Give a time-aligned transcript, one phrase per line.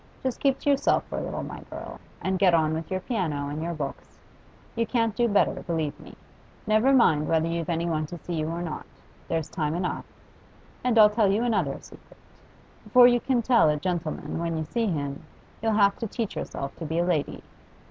[0.23, 3.49] Just keep to yourself for a little, my girl, and get on with your piano
[3.49, 4.17] and your books.
[4.75, 6.15] You can't do better, believe me.
[6.65, 8.87] Never mind whether you've any one to see you or not;
[9.27, 10.05] there's time enough.
[10.83, 12.17] And I'll tell you another secret.
[12.83, 15.21] Before you can tell a gentleman when you see him,
[15.61, 17.43] you'll have to teach yourself to be a lady.